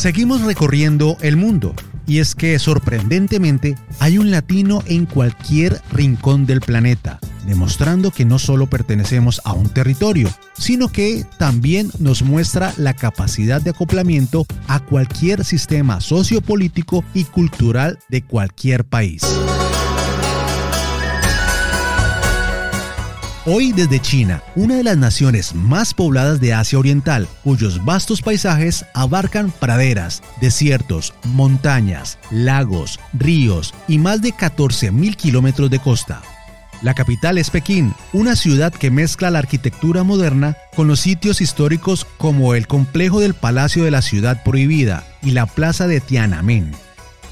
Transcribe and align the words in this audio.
Seguimos 0.00 0.40
recorriendo 0.40 1.18
el 1.20 1.36
mundo 1.36 1.74
y 2.06 2.20
es 2.20 2.34
que 2.34 2.58
sorprendentemente 2.58 3.76
hay 3.98 4.16
un 4.16 4.30
latino 4.30 4.82
en 4.86 5.04
cualquier 5.04 5.78
rincón 5.92 6.46
del 6.46 6.62
planeta, 6.62 7.18
demostrando 7.46 8.10
que 8.10 8.24
no 8.24 8.38
solo 8.38 8.66
pertenecemos 8.66 9.42
a 9.44 9.52
un 9.52 9.68
territorio, 9.68 10.30
sino 10.56 10.88
que 10.88 11.26
también 11.36 11.90
nos 11.98 12.22
muestra 12.22 12.72
la 12.78 12.94
capacidad 12.94 13.60
de 13.60 13.72
acoplamiento 13.72 14.46
a 14.68 14.80
cualquier 14.80 15.44
sistema 15.44 16.00
sociopolítico 16.00 17.04
y 17.12 17.24
cultural 17.24 17.98
de 18.08 18.22
cualquier 18.22 18.86
país. 18.86 19.20
Hoy 23.46 23.72
desde 23.72 24.00
China, 24.00 24.42
una 24.54 24.76
de 24.76 24.84
las 24.84 24.98
naciones 24.98 25.54
más 25.54 25.94
pobladas 25.94 26.42
de 26.42 26.52
Asia 26.52 26.78
Oriental, 26.78 27.26
cuyos 27.42 27.82
vastos 27.86 28.20
paisajes 28.20 28.84
abarcan 28.92 29.50
praderas, 29.50 30.22
desiertos, 30.42 31.14
montañas, 31.24 32.18
lagos, 32.30 33.00
ríos 33.14 33.72
y 33.88 33.96
más 33.96 34.20
de 34.20 34.34
14.000 34.34 35.16
kilómetros 35.16 35.70
de 35.70 35.78
costa. 35.78 36.20
La 36.82 36.92
capital 36.92 37.38
es 37.38 37.48
Pekín, 37.48 37.94
una 38.12 38.36
ciudad 38.36 38.74
que 38.74 38.90
mezcla 38.90 39.30
la 39.30 39.38
arquitectura 39.38 40.02
moderna 40.02 40.58
con 40.76 40.86
los 40.86 41.00
sitios 41.00 41.40
históricos 41.40 42.06
como 42.18 42.54
el 42.54 42.66
complejo 42.66 43.20
del 43.20 43.32
Palacio 43.32 43.84
de 43.84 43.90
la 43.90 44.02
Ciudad 44.02 44.42
Prohibida 44.44 45.02
y 45.22 45.30
la 45.30 45.46
Plaza 45.46 45.86
de 45.86 46.00
Tiananmen. 46.00 46.72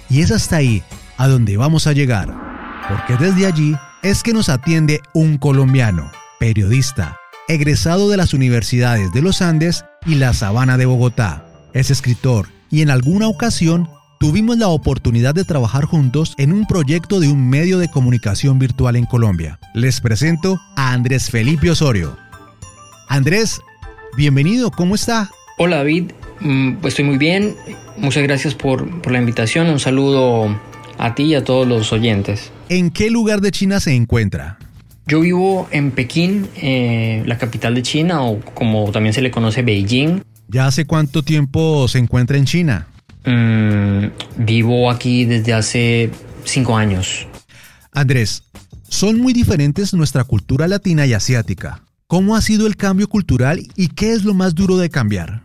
Y 0.08 0.22
es 0.22 0.30
hasta 0.30 0.56
ahí 0.56 0.82
a 1.18 1.28
donde 1.28 1.58
vamos 1.58 1.86
a 1.86 1.92
llegar, 1.92 2.34
porque 2.88 3.22
desde 3.22 3.44
allí 3.44 3.76
es 4.02 4.22
que 4.22 4.32
nos 4.32 4.48
atiende 4.48 5.00
un 5.12 5.38
colombiano, 5.38 6.10
periodista, 6.38 7.18
egresado 7.48 8.08
de 8.08 8.16
las 8.16 8.32
universidades 8.32 9.12
de 9.12 9.22
los 9.22 9.42
Andes 9.42 9.84
y 10.06 10.14
la 10.14 10.32
Sabana 10.34 10.76
de 10.76 10.86
Bogotá. 10.86 11.44
Es 11.72 11.90
escritor 11.90 12.48
y 12.70 12.82
en 12.82 12.90
alguna 12.90 13.28
ocasión 13.28 13.88
tuvimos 14.20 14.58
la 14.58 14.68
oportunidad 14.68 15.34
de 15.34 15.44
trabajar 15.44 15.84
juntos 15.84 16.34
en 16.38 16.52
un 16.52 16.66
proyecto 16.66 17.20
de 17.20 17.28
un 17.28 17.48
medio 17.48 17.78
de 17.78 17.90
comunicación 17.90 18.58
virtual 18.58 18.96
en 18.96 19.06
Colombia. 19.06 19.58
Les 19.74 20.00
presento 20.00 20.60
a 20.76 20.92
Andrés 20.92 21.30
Felipe 21.30 21.70
Osorio. 21.70 22.16
Andrés, 23.08 23.60
bienvenido, 24.16 24.70
¿cómo 24.70 24.94
está? 24.94 25.30
Hola 25.56 25.78
David, 25.78 26.12
mm, 26.40 26.74
pues 26.76 26.92
estoy 26.92 27.04
muy 27.04 27.18
bien. 27.18 27.56
Muchas 27.96 28.22
gracias 28.22 28.54
por, 28.54 29.00
por 29.00 29.12
la 29.12 29.18
invitación. 29.18 29.66
Un 29.68 29.80
saludo 29.80 30.56
a 30.98 31.14
ti 31.14 31.24
y 31.24 31.34
a 31.34 31.44
todos 31.44 31.66
los 31.66 31.92
oyentes. 31.92 32.50
¿En 32.68 32.90
qué 32.90 33.10
lugar 33.10 33.40
de 33.40 33.50
China 33.50 33.80
se 33.80 33.94
encuentra? 33.94 34.58
Yo 35.06 35.20
vivo 35.20 35.68
en 35.70 35.92
Pekín, 35.92 36.48
eh, 36.56 37.22
la 37.24 37.38
capital 37.38 37.74
de 37.74 37.82
China, 37.82 38.22
o 38.22 38.40
como 38.40 38.90
también 38.92 39.14
se 39.14 39.22
le 39.22 39.30
conoce 39.30 39.62
Beijing. 39.62 40.22
¿Ya 40.48 40.66
hace 40.66 40.84
cuánto 40.84 41.22
tiempo 41.22 41.88
se 41.88 41.98
encuentra 41.98 42.36
en 42.36 42.44
China? 42.44 42.88
Mm, 43.24 44.08
vivo 44.36 44.90
aquí 44.90 45.24
desde 45.24 45.54
hace 45.54 46.10
cinco 46.44 46.76
años. 46.76 47.26
Andrés, 47.92 48.44
son 48.88 49.18
muy 49.18 49.32
diferentes 49.32 49.94
nuestra 49.94 50.24
cultura 50.24 50.68
latina 50.68 51.06
y 51.06 51.14
asiática. 51.14 51.82
¿Cómo 52.06 52.36
ha 52.36 52.42
sido 52.42 52.66
el 52.66 52.76
cambio 52.76 53.08
cultural 53.08 53.60
y 53.76 53.88
qué 53.88 54.12
es 54.12 54.24
lo 54.24 54.34
más 54.34 54.54
duro 54.54 54.76
de 54.76 54.90
cambiar? 54.90 55.42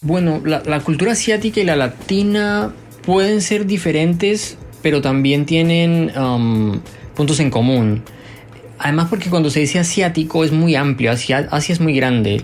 Bueno, 0.00 0.42
la, 0.44 0.62
la 0.64 0.80
cultura 0.80 1.12
asiática 1.12 1.60
y 1.60 1.64
la 1.64 1.76
latina 1.76 2.72
pueden 3.04 3.40
ser 3.40 3.66
diferentes 3.66 4.58
pero 4.84 5.00
también 5.00 5.46
tienen 5.46 6.12
um, 6.14 6.78
puntos 7.16 7.40
en 7.40 7.48
común. 7.48 8.02
Además 8.78 9.06
porque 9.08 9.30
cuando 9.30 9.48
se 9.48 9.60
dice 9.60 9.78
asiático 9.78 10.44
es 10.44 10.52
muy 10.52 10.74
amplio, 10.74 11.10
Asia, 11.10 11.48
Asia 11.50 11.72
es 11.72 11.80
muy 11.80 11.96
grande. 11.96 12.42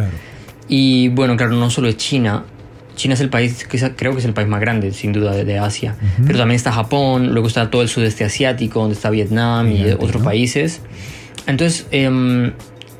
Y 0.66 1.08
bueno, 1.08 1.36
claro, 1.36 1.52
no 1.52 1.68
solo 1.68 1.88
es 1.88 1.98
China. 1.98 2.44
China 2.96 3.12
es 3.12 3.20
el 3.20 3.28
país, 3.28 3.66
que 3.66 3.78
creo 3.94 4.12
que 4.12 4.20
es 4.20 4.24
el 4.24 4.32
país 4.32 4.48
más 4.48 4.58
grande, 4.58 4.90
sin 4.92 5.12
duda, 5.12 5.34
de, 5.34 5.58
Asia. 5.58 5.96
Pero 6.24 6.38
también 6.38 6.56
está 6.56 6.72
Japón, 6.72 7.34
luego 7.34 7.46
está 7.46 7.70
todo 7.70 7.82
el 7.82 7.90
sudeste 7.90 8.24
asiático, 8.24 8.80
donde 8.80 8.94
está 8.94 9.10
Vietnam 9.10 9.70
y 9.70 9.90
otros 9.90 10.22
países. 10.22 10.80
Entonces, 11.46 11.88
em, 11.90 12.52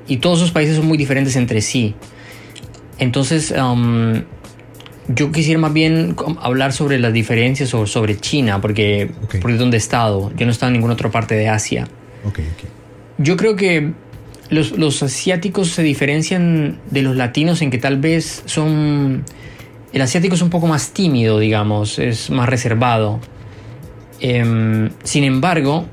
y 0.06 0.18
todos 0.18 0.40
esos 0.40 0.50
países 0.50 0.76
son 0.76 0.86
muy 0.86 0.98
diferentes 0.98 1.34
entre 1.34 1.62
sí. 1.62 1.94
Entonces, 2.98 3.52
um, 3.52 4.20
yo 5.14 5.32
quisiera 5.32 5.58
más 5.58 5.72
bien 5.72 6.16
hablar 6.40 6.72
sobre 6.72 6.98
las 6.98 7.12
diferencias 7.12 7.74
o 7.74 7.86
sobre 7.86 8.16
China, 8.16 8.60
porque, 8.60 9.10
porque 9.40 9.52
es 9.52 9.58
donde 9.58 9.76
he 9.76 9.78
estado. 9.78 10.30
Yo 10.36 10.46
no 10.46 10.50
he 10.50 10.52
estado 10.52 10.68
en 10.68 10.74
ninguna 10.74 10.94
otra 10.94 11.10
parte 11.10 11.34
de 11.34 11.48
Asia. 11.48 11.88
Yo 13.18 13.36
creo 13.36 13.56
que 13.56 13.92
los, 14.50 14.72
los, 14.72 15.02
asiáticos 15.02 15.68
se 15.68 15.82
diferencian 15.82 16.78
de 16.90 17.02
los 17.02 17.16
latinos 17.16 17.62
en 17.62 17.70
que 17.70 17.78
tal 17.78 17.98
vez 17.98 18.42
son... 18.46 19.24
El 19.92 20.02
asiático 20.02 20.36
es 20.36 20.42
un 20.42 20.50
poco 20.50 20.68
más 20.68 20.92
tímido, 20.92 21.40
digamos, 21.40 21.98
es 21.98 22.30
más 22.30 22.48
reservado. 22.48 23.18
Em, 24.20 24.90
sin 25.02 25.24
embargo, 25.24 25.86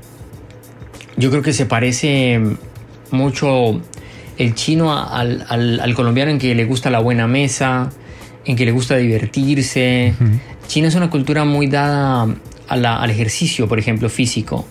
yo 1.16 1.30
creo 1.30 1.42
que 1.42 1.52
se 1.52 1.66
parece 1.66 2.40
mucho 3.10 3.80
el 4.36 4.54
chino 4.54 4.96
al, 4.96 5.44
al, 5.48 5.80
al 5.80 5.94
colombiano 5.94 6.30
en 6.30 6.38
que 6.38 6.54
le 6.54 6.64
gusta 6.64 6.90
la 6.90 7.00
buena 7.00 7.26
mesa, 7.26 7.90
en 8.44 8.56
que 8.56 8.64
le 8.64 8.72
gusta 8.72 8.96
divertirse. 8.96 10.14
China 10.66 10.88
es 10.88 10.94
una 10.94 11.10
cultura 11.10 11.44
muy 11.44 11.66
dada 11.66 12.26
al 12.68 13.10
ejercicio, 13.10 13.68
por 13.68 13.78
ejemplo, 13.78 14.08
físico. 14.08 14.66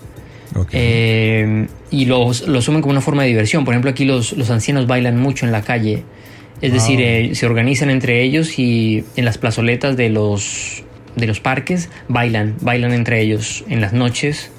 Eh, 0.71 1.67
y 1.91 2.05
lo, 2.05 2.31
lo 2.47 2.59
asumen 2.59 2.81
como 2.81 2.91
una 2.91 3.01
forma 3.01 3.23
de 3.23 3.29
diversión. 3.29 3.65
Por 3.65 3.73
ejemplo, 3.73 3.91
aquí 3.91 4.05
los, 4.05 4.33
los 4.33 4.49
ancianos 4.49 4.87
bailan 4.87 5.19
mucho 5.19 5.45
en 5.45 5.51
la 5.51 5.61
calle. 5.61 6.03
Es 6.61 6.73
decir, 6.73 6.99
eh, 7.01 7.35
se 7.35 7.45
organizan 7.45 7.91
entre 7.91 8.23
ellos 8.23 8.57
y 8.57 9.03
en 9.15 9.25
las 9.25 9.37
plazoletas 9.37 9.95
de 9.95 10.09
los, 10.09 10.83
de 11.15 11.27
los 11.27 11.39
parques 11.39 11.89
bailan, 12.07 12.55
bailan 12.61 12.93
entre 12.93 13.21
ellos 13.21 13.63
en 13.69 13.81
las 13.81 13.93
noches. 13.93 14.49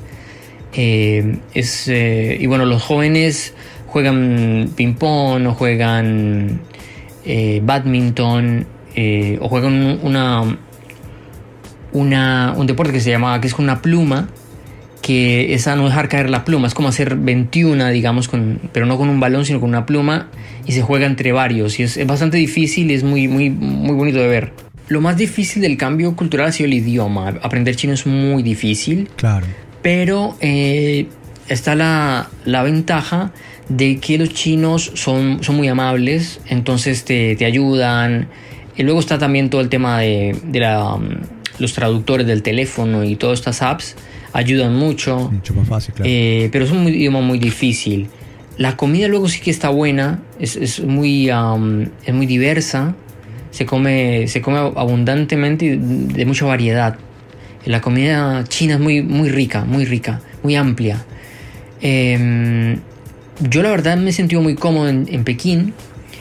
Eh, 0.75 1.39
es, 1.55 1.89
y 1.89 2.47
bueno, 2.47 2.67
los 2.67 2.83
jóvenes 2.83 3.55
juegan 3.87 4.71
ping-pong 4.77 5.47
o 5.47 5.55
juegan 5.55 6.61
badminton 7.63 8.67
eh, 9.01 9.39
o 9.41 9.49
juegan 9.49 10.01
una, 10.03 10.59
una, 11.93 12.53
un 12.57 12.67
deporte 12.67 12.93
que 12.93 12.99
se 12.99 13.11
llama, 13.11 13.41
que 13.41 13.47
es 13.47 13.55
con 13.55 13.65
una 13.65 13.81
pluma, 13.81 14.29
que 15.01 15.55
es 15.55 15.69
a 15.69 15.77
no 15.77 15.85
dejar 15.85 16.09
caer 16.09 16.29
la 16.31 16.45
pluma, 16.45 16.67
es 16.67 16.75
como 16.75 16.89
hacer 16.89 17.15
21, 17.15 17.91
digamos, 17.91 18.27
con, 18.27 18.61
pero 18.73 18.87
no 18.87 18.99
con 18.99 19.09
un 19.09 19.21
balón, 19.21 19.45
sino 19.45 19.61
con 19.61 19.69
una 19.69 19.87
pluma, 19.87 20.31
y 20.67 20.73
se 20.73 20.83
juega 20.83 21.07
entre 21.07 21.31
varios, 21.31 21.79
y 21.79 21.85
es, 21.85 22.05
bastante 22.09 22.39
difícil 22.39 22.91
y 22.91 22.95
es 22.95 23.05
muy, 23.05 23.29
muy, 23.29 23.51
muy 23.51 23.95
bonito 23.95 24.19
de 24.19 24.27
ver. 24.27 24.53
Lo 24.89 25.01
más 25.01 25.17
difícil 25.17 25.63
del 25.63 25.77
cambio 25.77 26.17
cultural 26.17 26.49
ha 26.49 26.53
sido 26.53 26.67
el 26.67 26.75
idioma. 26.75 27.29
Aprender 27.41 27.77
chino 27.77 27.93
es 27.93 28.05
muy 28.05 28.43
difícil. 28.43 29.09
Claro. 29.15 29.47
Pero 29.81 30.37
eh, 30.41 31.07
está 31.47 31.77
la, 31.77 32.31
la, 32.45 32.65
ventaja 32.65 33.31
de 33.69 33.99
que 33.99 34.19
los 34.19 34.31
chinos 34.31 34.91
son, 34.95 35.45
son 35.45 35.55
muy 35.55 35.69
amables, 35.69 36.41
entonces 36.49 37.05
te, 37.05 37.37
te 37.37 37.45
ayudan, 37.45 38.29
y 38.79 38.85
luego 38.85 39.01
está 39.01 39.19
también 39.19 39.51
todo 39.51 39.61
el 39.61 39.69
tema 39.69 39.99
de, 39.99 40.37
um, 40.55 41.09
los 41.59 41.75
traductores 41.75 42.27
del 42.29 42.43
teléfono 42.43 43.03
y 43.03 43.17
todas 43.17 43.41
estas 43.41 43.61
apps 43.61 43.97
ayudan 44.33 44.77
mucho. 44.77 45.31
Mucho 45.33 45.53
más 45.55 45.67
fácil, 45.67 45.95
claro. 45.95 46.09
Eh, 46.11 46.49
pero 46.53 46.65
es 46.65 46.71
un 46.71 46.87
idioma 46.87 47.21
muy 47.21 47.41
difícil. 47.41 48.09
La 48.57 48.77
comida 48.77 49.09
luego 49.09 49.29
sí 49.29 49.41
que 49.41 49.51
está 49.51 49.69
buena, 49.69 50.23
es, 50.39 50.81
muy, 50.81 51.29
um, 51.31 51.87
es 52.05 52.15
muy 52.15 52.27
diversa, 52.27 52.95
se 53.51 53.67
come, 53.67 54.29
se 54.29 54.41
come 54.41 54.59
abundantemente 54.59 55.67
y 55.67 55.77
de 55.77 56.25
mucha 56.25 56.47
variedad. 56.47 56.97
La 57.65 57.81
comida 57.81 58.45
china 58.47 58.75
es 58.75 58.81
muy, 58.81 59.03
muy 59.03 59.29
rica, 59.29 59.65
muy 59.65 59.87
rica, 59.87 60.21
muy 60.45 60.55
amplia. 60.55 61.05
Em, 61.81 62.79
yo 63.41 63.63
la 63.63 63.71
verdad 63.71 63.97
me 63.97 64.11
he 64.11 64.13
sentido 64.13 64.41
muy 64.41 64.55
cómodo 64.55 64.89
en, 64.89 65.07
en 65.11 65.25
Pekín 65.25 65.75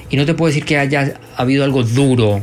y 0.09 0.17
no 0.17 0.25
te 0.25 0.33
puedo 0.33 0.47
decir 0.47 0.65
que 0.65 0.77
haya 0.77 1.19
habido 1.35 1.63
algo 1.63 1.83
duro, 1.83 2.41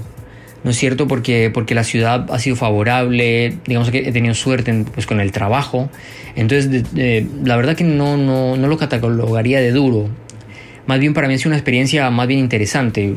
¿no 0.65 0.71
es 0.71 0.77
cierto? 0.77 1.07
Porque, 1.07 1.51
porque 1.53 1.75
la 1.75 1.85
ciudad 1.85 2.27
ha 2.31 2.39
sido 2.39 2.57
favorable, 2.57 3.59
digamos 3.67 3.91
que 3.91 4.09
he 4.09 4.13
tenido 4.13 4.35
suerte 4.35 4.85
pues, 4.95 5.07
con 5.07 5.21
el 5.21 5.33
trabajo. 5.33 5.91
Entonces, 6.37 6.85
la 7.45 7.57
verdad 7.57 7.77
que 7.77 7.85
no, 7.85 8.17
no, 8.17 8.57
no 8.57 8.69
lo 8.69 8.77
catalogaría 8.79 9.61
de 9.61 9.71
duro. 9.71 10.09
Más 10.87 11.01
bien 11.01 11.15
para 11.15 11.29
mí 11.29 11.35
ha 11.35 11.39
sido 11.39 11.51
una 11.51 11.57
experiencia 11.57 12.11
más 12.11 12.27
bien 12.27 12.41
interesante, 12.41 13.15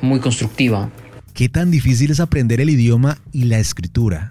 muy 0.00 0.20
constructiva. 0.20 0.90
¿Qué 1.34 1.48
tan 1.48 1.70
difícil 1.70 2.10
es 2.10 2.20
aprender 2.20 2.60
el 2.60 2.70
idioma 2.70 3.18
y 3.32 3.44
la 3.44 3.58
escritura? 3.58 4.30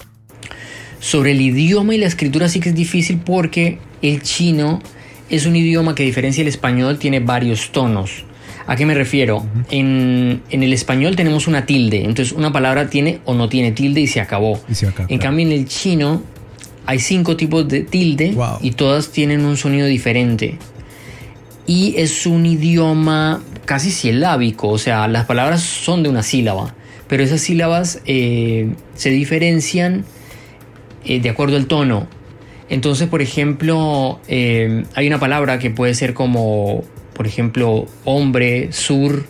Sobre 1.00 1.32
el 1.32 1.42
idioma 1.42 1.96
y 1.96 1.98
la 1.98 2.08
escritura 2.08 2.50
sí 2.50 2.60
que 2.60 2.70
es 2.70 2.76
difícil 2.76 3.20
porque 3.20 3.80
el 4.02 4.22
chino 4.22 4.82
es 5.30 5.46
un 5.46 5.56
idioma 5.56 5.96
que 5.96 6.04
a 6.04 6.06
diferencia 6.06 6.44
del 6.44 6.50
español 6.50 7.00
tiene 7.00 7.20
varios 7.20 7.72
tonos. 7.72 8.26
¿A 8.70 8.76
qué 8.76 8.86
me 8.86 8.94
refiero? 8.94 9.44
en, 9.72 10.44
el 10.52 10.74
español 10.74 11.16
tenemos 11.16 11.48
una 11.48 11.66
tilde, 11.66 12.04
entonces 12.06 12.32
una 12.32 12.52
palabra 12.52 12.88
tiene 12.88 13.20
o 13.26 13.34
no 13.34 13.50
tiene 13.50 13.72
tilde 13.72 14.00
y 14.02 14.06
se 14.06 14.22
acabó. 14.22 14.62
en 15.08 15.18
cambio 15.18 15.48
en 15.48 15.52
el 15.54 15.68
chino 15.68 16.22
hay 16.86 17.00
cinco 17.00 17.36
tipos 17.36 17.68
de 17.68 17.82
tilde 17.82 18.38
y 18.62 18.72
todas 18.72 19.12
tienen 19.12 19.44
un 19.44 19.58
sonido 19.58 19.88
diferente. 19.88 20.60
Y 21.66 21.96
es 21.98 22.28
un 22.28 22.46
idioma 22.46 23.42
casi 23.66 23.90
silábico, 23.90 24.70
o 24.70 24.78
sea, 24.78 25.08
las 25.08 25.26
palabras 25.26 25.62
son 25.62 26.04
de 26.04 26.10
una 26.10 26.22
sílaba, 26.22 26.76
pero 27.08 27.24
esas 27.24 27.42
sílabas 27.42 28.02
eh, 28.06 28.76
se 28.94 29.10
diferencian 29.10 30.06
eh, 31.06 31.20
de 31.20 31.30
acuerdo 31.30 31.58
al 31.58 31.66
tono. 31.66 32.08
Entonces, 32.70 33.08
por 33.08 33.24
ejemplo, 33.24 34.20
eh, 34.28 34.84
hay 34.94 35.08
una 35.08 35.20
palabra 35.20 35.58
que 35.58 35.72
puede 35.72 35.96
ser 35.96 36.14
como, 36.14 36.84
por 37.20 37.28
ejemplo, 37.28 37.86
hombre, 38.06 38.72
sur 38.72 39.26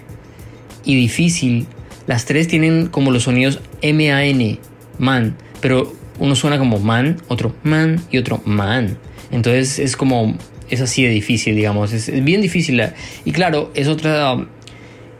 y 0.85 0.95
difícil. 0.95 1.65
Las 2.05 2.25
tres 2.25 2.47
tienen 2.47 2.85
como 2.85 3.09
los 3.09 3.23
sonidos 3.23 3.61
M-A-N, 3.81 4.59
man, 4.99 5.35
pero 5.59 5.91
uno 6.19 6.35
suena 6.35 6.59
como 6.59 6.77
man, 6.77 7.17
otro 7.29 7.55
man 7.63 7.99
y 8.11 8.19
otro 8.19 8.43
man. 8.45 8.99
Entonces 9.31 9.79
es 9.79 9.97
como, 9.97 10.37
es 10.69 10.81
así 10.81 11.01
de 11.01 11.09
difícil, 11.09 11.55
digamos, 11.55 11.91
es, 11.91 12.23
bien 12.23 12.43
difícil. 12.43 12.79
Y 13.25 13.31
claro, 13.31 13.71
es 13.73 13.87
otra... 13.87 14.37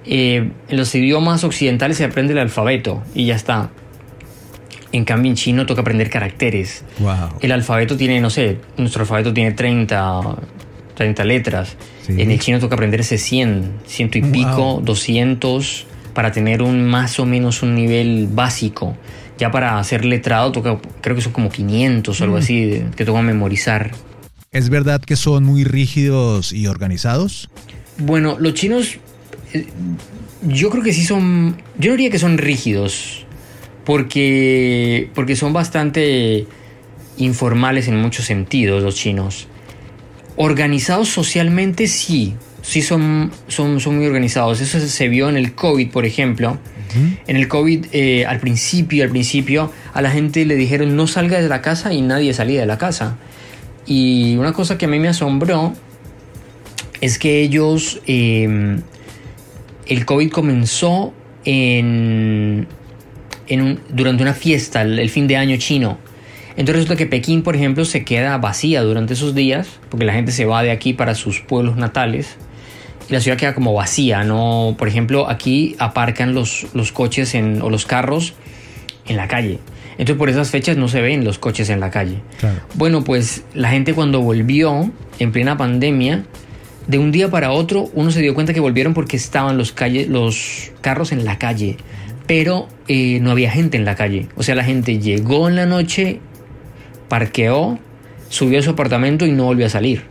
Eh, 0.06 0.52
en 0.68 0.78
los 0.78 0.94
idiomas 0.94 1.44
occidentales 1.44 1.98
se 1.98 2.04
aprende 2.04 2.34
el 2.34 2.40
alfabeto 2.40 3.02
y 3.16 3.26
ya 3.26 3.36
está. 3.36 3.72
En 4.92 5.06
cambio, 5.06 5.32
en 5.32 5.36
chino 5.36 5.66
toca 5.66 5.82
aprender 5.82 6.12
caracteres. 6.12 6.84
El 7.42 7.52
alfabeto 7.52 7.98
tiene, 7.98 8.22
no 8.22 8.30
sé, 8.30 8.60
nuestro 8.78 9.02
alfabeto 9.02 9.34
tiene 9.34 9.54
30, 9.54 10.22
30 11.00 11.24
letras. 11.24 11.78
En 12.10 12.30
el 12.30 12.40
chino 12.40 12.60
toca 12.60 12.76
aprenderse 12.76 13.18
100, 13.18 13.80
ciento 13.88 14.18
y 14.18 14.22
pico, 14.22 14.82
200, 14.84 15.86
para 16.14 16.34
tener 16.34 16.62
un 16.62 16.86
más 16.86 17.20
o 17.22 17.26
menos 17.26 17.64
un 17.64 17.74
nivel 17.74 18.28
básico. 18.30 18.98
Ya 19.38 19.50
para 19.50 19.82
ser 19.86 20.04
letrado 20.04 20.52
toca, 20.52 20.78
creo 21.00 21.16
que 21.16 21.22
son 21.22 21.32
como 21.32 21.50
500 21.50 22.20
o 22.20 22.24
algo 22.26 22.36
mm. 22.36 22.40
así, 22.40 22.84
que 22.98 23.06
toca 23.06 23.22
memorizar. 23.22 23.92
¿Es 24.52 24.70
verdad 24.70 25.00
que 25.00 25.16
son 25.16 25.46
muy 25.46 25.64
rígidos 25.64 26.52
y 26.52 26.68
organizados? 26.68 27.50
Bueno, 27.98 28.36
los 28.38 28.54
chinos, 28.56 28.98
eh, 29.54 29.68
yo 30.42 30.70
creo 30.70 30.84
que 30.84 30.92
sí 30.92 31.06
son, 31.06 31.56
yo 31.78 31.92
diría 31.92 32.10
que 32.10 32.20
son 32.20 32.38
rígidos 32.38 33.26
porque, 33.86 35.10
porque 35.16 35.38
son 35.38 35.54
bastante 35.54 36.46
informales 37.16 37.88
en 37.88 37.96
muchos 38.02 38.26
sentidos 38.26 38.84
los 38.84 38.96
chinos. 38.96 39.48
Organizados 40.42 41.10
socialmente 41.10 41.88
sí, 41.88 42.34
sí 42.62 42.82
son, 42.82 43.30
son, 43.50 43.82
son 43.82 43.98
muy 43.98 44.06
organizados. 44.06 44.62
Eso 44.62 44.80
se 44.80 45.08
vio 45.10 45.28
en 45.28 45.36
el 45.36 45.54
COVID, 45.54 45.90
por 45.92 46.06
ejemplo. 46.06 46.58
En 47.28 47.36
el 47.36 47.48
COVID, 47.48 47.88
eh, 47.92 48.26
al 48.26 48.40
principio, 48.40 49.04
al 49.04 49.10
principio, 49.10 49.72
a 49.94 50.02
la 50.02 50.10
gente 50.10 50.46
le 50.46 50.56
dijeron 50.56 50.96
no 50.96 51.08
salga 51.08 51.40
de 51.40 51.48
la 51.48 51.62
casa 51.62 51.94
y 51.94 52.02
nadie 52.02 52.34
salía 52.34 52.62
de 52.62 52.66
la 52.66 52.78
casa. 52.78 53.18
Y 53.86 54.38
una 54.38 54.54
cosa 54.54 54.78
que 54.78 54.86
a 54.86 54.88
mí 54.88 54.98
me 54.98 55.10
asombró 55.10 55.74
es 57.02 57.20
que 57.20 57.42
ellos, 57.42 58.02
em, 58.08 58.82
el 59.88 60.06
COVID 60.06 60.32
comenzó 60.32 61.14
en 61.44 62.66
durante 63.90 64.24
una 64.24 64.34
fiesta, 64.34 64.82
el, 64.82 65.10
fin 65.10 65.28
de 65.28 65.38
año 65.38 65.58
chino. 65.58 65.98
Entonces 66.60 66.76
resulta 66.76 66.98
que 66.98 67.06
Pekín, 67.06 67.42
por 67.42 67.56
ejemplo, 67.56 67.86
se 67.86 68.04
queda 68.04 68.38
vacía 68.38 68.82
durante 68.82 69.14
esos 69.14 69.34
días, 69.34 69.80
porque 69.88 70.06
la 70.06 70.12
gente 70.12 70.34
se 70.34 70.44
va 70.44 70.62
de 70.62 70.72
aquí 70.72 70.92
para 70.92 71.16
sus 71.16 71.40
pueblos 71.40 71.78
natales. 71.78 72.36
Y 73.10 73.14
la 73.14 73.22
ciudad 73.22 73.38
queda 73.38 73.56
como 73.56 73.74
vacía, 73.74 74.26
¿no? 74.26 74.76
Por 74.78 74.90
ejemplo, 74.90 75.30
aquí 75.30 75.78
aparcan 75.80 76.34
los, 76.34 76.68
los 76.74 76.92
coches 76.92 77.34
en, 77.34 77.62
o 77.62 77.70
los 77.70 77.86
carros 77.86 78.34
en 79.08 79.16
la 79.16 79.30
calle. 79.30 79.60
Entonces 79.92 80.18
por 80.18 80.28
esas 80.28 80.50
fechas 80.50 80.76
no 80.76 80.90
se 80.90 81.00
ven 81.00 81.24
los 81.24 81.40
coches 81.40 81.70
en 81.70 81.80
la 81.80 81.92
calle. 81.92 82.18
Bueno, 82.76 83.06
pues 83.06 83.46
la 83.54 83.70
gente 83.70 83.94
cuando 83.94 84.20
volvió 84.20 84.92
en 85.18 85.32
plena 85.32 85.56
pandemia, 85.56 86.26
de 86.88 87.00
un 87.00 87.14
día 87.14 87.30
para 87.30 87.52
otro 87.52 87.90
uno 87.94 88.12
se 88.12 88.20
dio 88.20 88.34
cuenta 88.34 88.54
que 88.54 88.60
volvieron 88.60 88.94
porque 88.94 89.16
estaban 89.16 89.58
los, 89.58 89.72
calles, 89.72 90.10
los 90.10 90.74
carros 90.82 91.14
en 91.14 91.24
la 91.24 91.40
calle 91.40 91.78
pero 92.30 92.68
eh, 92.88 93.18
no 93.24 93.32
había 93.32 93.50
gente 93.50 93.76
en 93.76 93.86
la 93.86 93.96
calle. 93.96 94.28
O 94.36 94.44
sea, 94.44 94.54
la 94.54 94.64
gente 94.64 95.00
llegó 95.00 95.50
en 95.50 95.56
la 95.56 95.66
noche, 95.66 96.20
parqueó, 97.10 97.80
subió 98.30 98.60
a 98.60 98.62
su 98.62 98.70
apartamento 98.70 99.26
y 99.26 99.32
no 99.32 99.46
volvió 99.46 99.66
a 99.66 99.70
salir. 99.70 100.06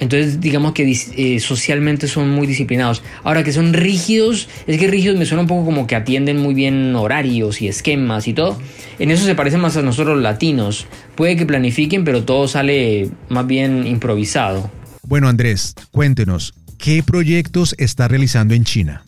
Entonces, 0.00 0.40
digamos 0.40 0.72
que 0.72 0.90
eh, 0.90 1.38
socialmente 1.38 2.08
son 2.08 2.30
muy 2.30 2.46
disciplinados. 2.46 3.02
Ahora 3.22 3.44
que 3.44 3.52
son 3.52 3.72
rígidos, 3.72 4.48
es 4.66 4.78
que 4.78 4.88
rígidos 4.88 5.16
me 5.16 5.26
suena 5.26 5.42
un 5.42 5.46
poco 5.46 5.64
como 5.64 5.86
que 5.86 5.94
atienden 5.94 6.38
muy 6.38 6.54
bien 6.54 6.96
horarios 6.96 7.62
y 7.62 7.68
esquemas 7.68 8.26
y 8.26 8.32
todo. 8.32 8.58
En 8.98 9.12
eso 9.12 9.24
se 9.24 9.36
parecen 9.36 9.60
más 9.60 9.76
a 9.76 9.82
nosotros 9.82 10.16
los 10.16 10.22
latinos. 10.22 10.86
Puede 11.14 11.36
que 11.36 11.46
planifiquen, 11.46 12.02
pero 12.04 12.24
todo 12.24 12.48
sale 12.48 13.10
más 13.28 13.46
bien 13.46 13.86
improvisado. 13.86 14.70
Bueno, 15.06 15.28
Andrés, 15.28 15.74
cuéntenos, 15.92 16.54
¿qué 16.78 17.02
proyectos 17.04 17.76
está 17.78 18.08
realizando 18.08 18.54
en 18.54 18.64
China? 18.64 19.04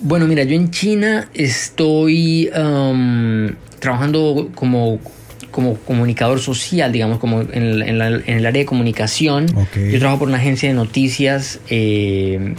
Bueno, 0.00 0.26
mira, 0.26 0.44
yo 0.44 0.54
en 0.54 0.70
China 0.70 1.28
estoy 1.34 2.50
um, 2.56 3.48
trabajando 3.78 4.50
como, 4.54 5.00
como 5.54 5.76
comunicador 5.76 6.40
social, 6.40 6.90
digamos, 6.90 7.18
como 7.18 7.42
en, 7.42 7.54
el 7.62 8.46
área 8.46 8.60
de 8.60 8.66
comunicación. 8.66 9.46
Yo 9.74 9.98
trabajo 10.00 10.18
por 10.18 10.28
una 10.28 10.38
agencia 10.38 10.68
de 10.68 10.74
noticias 10.74 11.60
eh, 11.70 12.54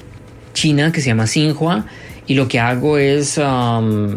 china 0.54 0.94
que 0.94 1.02
se 1.02 1.08
llama 1.08 1.28
Xinhua 1.28 1.88
y 2.26 2.36
lo 2.36 2.48
que 2.48 2.62
hago 2.62 2.98
es 2.98 3.38
um, 3.38 4.16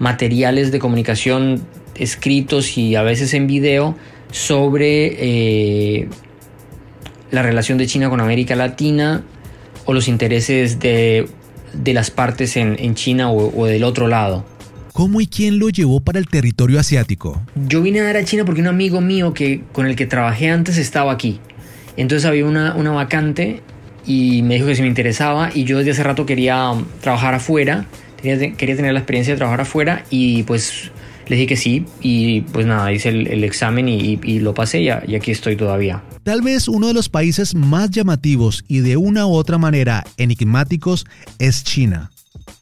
materiales 0.00 0.72
de 0.72 0.80
comunicación 0.80 1.62
escritos 1.94 2.76
y 2.76 2.96
a 2.96 3.02
veces 3.02 3.34
en 3.34 3.46
video 3.46 3.96
sobre 4.32 6.00
eh, 6.00 6.08
la 7.30 7.42
relación 7.42 7.78
de 7.78 7.86
China 7.86 8.10
con 8.10 8.20
América 8.20 8.56
Latina 8.56 9.22
o 9.84 9.92
los 9.92 10.08
intereses 10.08 10.80
de 10.80 11.28
de 11.72 11.92
las 11.92 12.10
partes 12.10 12.56
en, 12.56 12.94
China 12.94 13.30
o, 13.30 13.66
del 13.66 13.84
otro 13.84 14.08
lado. 14.08 14.44
¿Cómo 14.98 15.20
y 15.20 15.28
quién 15.28 15.60
lo 15.60 15.68
llevó 15.68 16.00
para 16.00 16.18
el 16.18 16.26
territorio 16.26 16.80
asiático? 16.80 17.40
Yo 17.68 17.82
vine 17.82 18.00
a 18.00 18.02
dar 18.02 18.16
a 18.16 18.24
China 18.24 18.44
porque 18.44 18.62
un 18.62 18.66
amigo 18.66 19.00
mío 19.00 19.32
que, 19.32 19.62
con 19.70 19.86
el 19.86 19.94
que 19.94 20.06
trabajé 20.08 20.50
antes 20.50 20.76
estaba 20.76 21.12
aquí. 21.12 21.38
Entonces 21.96 22.26
había 22.26 22.44
una, 22.44 22.74
una 22.74 22.90
vacante 22.90 23.62
y 24.04 24.42
me 24.42 24.54
dijo 24.54 24.66
que 24.66 24.74
si 24.74 24.82
me 24.82 24.88
interesaba 24.88 25.52
y 25.54 25.62
yo 25.62 25.78
desde 25.78 25.92
hace 25.92 26.02
rato 26.02 26.26
quería 26.26 26.72
trabajar 27.00 27.34
afuera, 27.34 27.86
quería, 28.20 28.56
quería 28.56 28.74
tener 28.74 28.92
la 28.92 28.98
experiencia 28.98 29.34
de 29.34 29.38
trabajar 29.38 29.60
afuera 29.60 30.04
y 30.10 30.42
pues 30.42 30.90
le 31.28 31.36
dije 31.36 31.46
que 31.46 31.56
sí 31.56 31.86
y 32.00 32.40
pues 32.40 32.66
nada, 32.66 32.92
hice 32.92 33.10
el, 33.10 33.44
examen 33.44 33.88
y, 33.88 34.16
lo 34.40 34.52
pasé 34.52 34.80
y, 34.80 34.88
y 35.06 35.14
aquí 35.14 35.30
estoy 35.30 35.54
todavía. 35.54 36.02
Tal 36.24 36.42
vez 36.42 36.66
uno 36.66 36.88
de 36.88 36.94
los 36.94 37.08
países 37.08 37.54
más 37.54 37.92
llamativos 37.92 38.64
y 38.66 38.80
de 38.80 38.96
una 38.96 39.26
u 39.28 39.34
otra 39.34 39.58
manera 39.58 40.02
enigmáticos 40.16 41.06
es 41.38 41.62
China. 41.62 42.10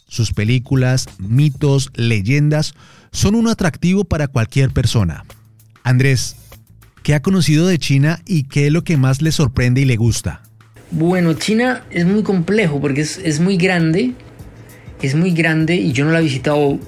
Sus 0.08 0.32
películas, 0.32 1.08
mitos, 1.18 1.90
leyendas 1.94 2.75
son 3.12 3.34
un 3.34 3.48
atractivo 3.48 4.04
para 4.04 4.28
cualquier 4.28 4.70
persona. 4.70 5.25
Andrés, 5.82 6.36
¿qué 7.02 7.14
ha 7.14 7.22
conocido 7.22 7.66
de 7.66 7.78
China 7.78 8.20
y 8.26 8.44
qué 8.44 8.66
es 8.66 8.72
lo 8.72 8.84
que 8.84 8.96
más 8.96 9.22
le 9.22 9.32
sorprende 9.32 9.80
y 9.80 9.84
le 9.84 9.96
gusta? 9.96 10.42
Bueno, 10.90 11.34
China 11.34 11.84
es 11.90 12.06
muy 12.06 12.22
complejo 12.22 12.80
porque 12.80 13.00
es, 13.00 13.40
muy 13.40 13.56
grande, 13.56 14.12
es 15.02 15.14
muy 15.14 15.32
grande 15.32 15.75
y 15.75 15.92
yo 15.92 16.04
no 16.04 16.12
la 16.12 16.20
he 16.20 16.22
visitado 16.22 16.78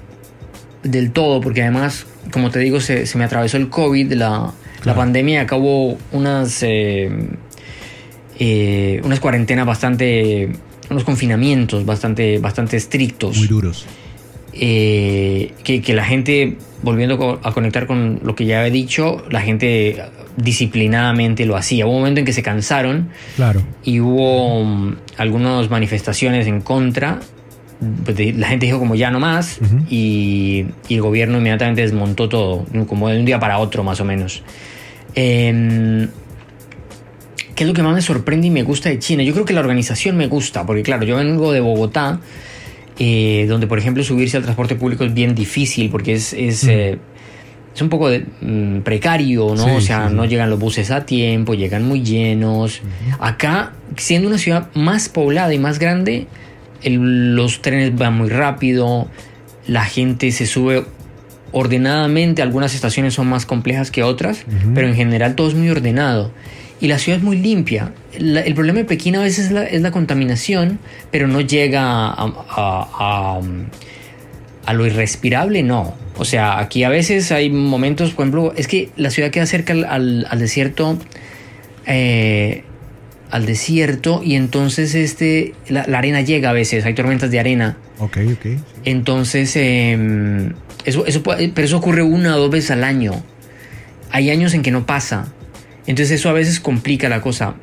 del 0.83 1.11
todo, 1.11 1.41
porque 1.41 1.63
además, 1.63 2.07
como 2.31 2.51
te 2.51 2.61
digo, 2.61 2.81
se, 2.81 3.07
me 3.17 3.25
atravesó 3.25 3.57
el 3.57 3.69
COVID, 3.69 4.13
la, 4.13 4.53
la 4.85 4.95
pandemia 4.95 5.43
acabó 5.43 5.99
unas, 6.13 6.63
eh, 6.63 7.11
eh, 8.39 9.01
unas 9.05 9.19
cuarentenas 9.19 9.67
bastante, 9.67 10.53
unos 10.91 11.05
confinamientos 11.05 11.85
bastante, 11.85 12.39
bastante 12.39 12.77
estrictos. 12.77 13.37
Muy 13.39 13.49
duros. 13.49 13.87
Eh, 14.53 15.53
que, 15.63 15.83
que, 15.83 15.95
la 15.95 16.05
gente, 16.05 16.57
volviendo 16.83 17.41
a 17.43 17.53
conectar 17.53 17.87
con 17.87 18.21
lo 18.25 18.35
que 18.35 18.47
ya 18.47 18.67
he 18.67 18.71
dicho, 18.71 19.25
la 19.31 19.41
gente 19.41 20.03
disciplinadamente 20.37 21.47
lo 21.47 21.57
hacía. 21.57 21.87
Hubo 21.87 21.93
un 21.93 22.01
momento 22.01 22.21
en 22.21 22.27
que 22.27 22.33
se 22.33 22.43
cansaron 22.43 23.11
claro. 23.37 23.63
y 23.85 24.01
hubo 24.01 24.61
um, 24.61 24.97
algunas 25.17 25.71
manifestaciones 25.71 26.47
en 26.47 26.61
contra 26.61 27.21
pues, 28.05 28.37
la 28.37 28.49
gente 28.49 28.67
dijo 28.67 28.79
como 28.79 28.95
ya 28.95 29.11
no 29.11 29.21
más 29.21 29.61
y, 29.89 30.67
el 30.89 31.01
gobierno 31.01 31.39
inmediatamente 31.39 31.83
desmontó 31.83 32.29
todo, 32.29 32.67
como 32.89 33.09
de 33.09 33.19
un 33.21 33.25
día 33.25 33.39
para 33.39 33.59
otro 33.59 33.85
más 33.85 34.01
o 34.01 34.05
menos. 34.05 34.43
Em, 35.15 36.09
¿Qué 37.59 37.65
es 37.65 37.69
lo 37.69 37.75
que 37.75 37.83
más 37.83 37.93
me 37.93 38.03
sorprende 38.03 38.47
y 38.47 38.51
me 38.51 38.63
gusta 38.63 38.89
de 38.89 39.01
China? 39.01 39.25
Yo 39.25 39.33
creo 39.33 39.45
que 39.45 39.53
la 39.53 39.59
organización 39.59 40.17
me 40.17 40.29
gusta, 40.29 40.65
porque 40.65 40.85
claro, 40.85 41.05
yo 41.05 41.17
vengo 41.17 41.51
de 41.51 41.59
Bogotá, 41.59 42.21
eh, 43.01 43.47
donde 43.49 43.67
por 43.67 43.81
ejemplo 43.81 44.05
subirse 44.05 44.37
al 44.37 44.45
transporte 44.45 44.77
público 44.77 45.03
es 45.03 45.13
bien 45.13 45.35
difícil 45.35 45.91
porque 45.91 46.13
es, 46.13 46.35
es, 46.35 46.63
eh, 46.69 47.01
es 47.75 47.83
un 47.83 47.89
poco 47.89 48.11
de, 48.11 48.25
mm, 48.43 48.83
precario, 48.83 49.57
¿no? 49.57 49.75
o 49.75 49.81
sea, 49.81 50.09
no 50.09 50.25
llegan 50.25 50.51
los 50.51 50.61
buses 50.61 50.93
a 50.93 51.05
tiempo, 51.05 51.55
llegan 51.55 51.83
muy 51.83 52.05
llenos. 52.05 52.81
Acá, 53.19 53.73
siendo 53.97 54.29
una 54.29 54.39
ciudad 54.39 54.69
más 54.75 55.09
poblada 55.09 55.53
y 55.53 55.59
más 55.59 55.81
grande, 55.81 56.29
los 56.85 57.61
trenes 57.61 57.93
van 57.97 58.17
muy 58.19 58.29
rápido, 58.29 59.09
la 59.67 59.85
gente 59.85 60.31
se 60.31 60.47
sube 60.47 60.85
ordenadamente, 61.53 62.43
algunas 62.43 62.75
estaciones 62.75 63.15
son 63.15 63.29
más 63.29 63.47
complejas 63.47 63.91
que 63.91 64.03
otras, 64.03 64.45
pero 64.75 64.89
en 64.89 64.95
general 64.95 65.35
todo 65.35 65.49
es 65.49 65.55
muy 65.55 65.71
ordenado. 65.71 66.33
Y 66.81 66.87
la 66.87 66.99
ciudad 66.99 67.19
es 67.19 67.25
muy 67.25 67.37
limpia. 67.39 67.93
el 68.13 68.55
problema 68.55 68.79
de 68.79 68.85
Pekín 68.85 69.17
a 69.17 69.23
veces 69.23 69.51
es 69.51 69.83
la, 69.83 69.91
contaminación, 69.91 70.79
pero 71.11 71.27
no 71.27 71.41
llega 71.41 71.83
a, 71.83 73.41
a 74.69 74.75
lo 74.75 74.87
irrespirable 74.87 75.63
no. 75.63 75.95
O 76.19 76.27
sea, 76.27 76.59
aquí 76.59 76.85
a 76.85 76.91
veces 76.91 77.33
hay 77.33 77.49
momentos, 77.49 78.11
por 78.11 78.25
ejemplo, 78.25 78.53
es 78.55 78.69
que 78.69 78.91
la 78.99 79.09
ciudad 79.09 79.31
queda 79.31 79.47
cerca 79.47 79.73
al, 79.73 80.27
al 80.29 80.39
desierto, 80.39 80.99
eh, 81.87 82.65
al 83.31 83.47
desierto 83.47 84.21
y 84.23 84.35
entonces 84.35 84.95
este, 84.95 85.55
la, 85.71 85.87
la, 85.87 85.97
arena 85.97 86.21
llega 86.21 86.51
a 86.51 86.53
veces, 86.53 86.85
hay 86.85 86.93
tormentas 86.93 87.31
de 87.31 87.41
arena. 87.41 87.79
Ok, 87.99 88.19
ok. 88.35 88.47
Entonces, 88.85 89.57
eh, 89.57 90.53
eso, 90.89 91.07
eso, 91.07 91.23
pero 91.23 91.65
eso 91.65 91.77
ocurre 91.77 92.03
una 92.03 92.37
o 92.37 92.39
dos 92.41 92.51
veces 92.51 92.71
al 92.73 92.85
año. 92.85 93.13
Hay 94.11 94.31
años 94.31 94.55
en 94.55 94.63
que 94.63 94.71
no 94.71 94.87
pasa. 94.87 95.33
Entonces 95.87 96.21
eso 96.21 96.29
a 96.29 96.33
veces 96.33 96.61
complica 96.61 97.09
la 97.09 97.21
cosa. 97.21 97.55